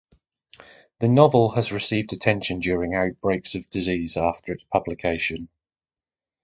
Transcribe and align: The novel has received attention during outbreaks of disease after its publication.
The 0.97 1.07
novel 1.07 1.49
has 1.51 1.71
received 1.71 2.11
attention 2.11 2.57
during 2.59 2.95
outbreaks 2.95 3.53
of 3.53 3.69
disease 3.69 4.17
after 4.17 4.51
its 4.51 4.63
publication. 4.63 5.47